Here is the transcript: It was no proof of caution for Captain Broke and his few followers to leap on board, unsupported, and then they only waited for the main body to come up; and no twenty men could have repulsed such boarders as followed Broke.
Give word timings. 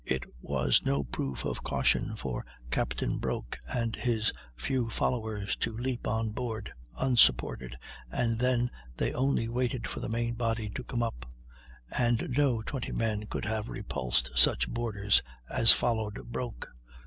It 0.03 0.23
was 0.41 0.81
no 0.83 1.03
proof 1.03 1.45
of 1.45 1.63
caution 1.63 2.15
for 2.15 2.43
Captain 2.71 3.19
Broke 3.19 3.59
and 3.71 3.95
his 3.95 4.33
few 4.55 4.89
followers 4.89 5.55
to 5.57 5.71
leap 5.77 6.07
on 6.07 6.31
board, 6.31 6.73
unsupported, 6.97 7.75
and 8.09 8.39
then 8.39 8.71
they 8.97 9.13
only 9.13 9.47
waited 9.47 9.85
for 9.87 9.99
the 9.99 10.09
main 10.09 10.33
body 10.33 10.71
to 10.71 10.83
come 10.83 11.03
up; 11.03 11.27
and 11.95 12.31
no 12.35 12.63
twenty 12.63 12.91
men 12.91 13.27
could 13.27 13.45
have 13.45 13.69
repulsed 13.69 14.31
such 14.33 14.67
boarders 14.67 15.21
as 15.47 15.71
followed 15.71 16.19
Broke. 16.31 16.71